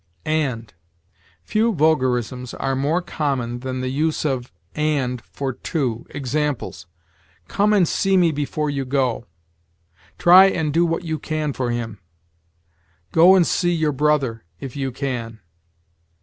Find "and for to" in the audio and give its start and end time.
4.73-6.07